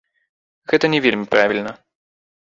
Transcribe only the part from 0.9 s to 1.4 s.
не вельмі